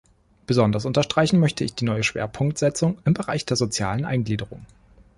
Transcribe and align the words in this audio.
Besonders 0.47 0.85
unterstreichen 0.87 1.39
möchte 1.39 1.63
ich 1.63 1.75
die 1.75 1.85
neue 1.85 2.01
Schwerpunktsetzung 2.01 2.97
im 3.05 3.13
Bereich 3.13 3.45
der 3.45 3.55
sozialen 3.55 4.03
Eingliederung. 4.03 4.65